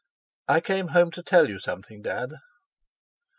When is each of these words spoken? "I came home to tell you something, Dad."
"I 0.47 0.61
came 0.61 0.87
home 0.87 1.11
to 1.11 1.21
tell 1.21 1.47
you 1.47 1.59
something, 1.59 2.01
Dad." 2.01 2.31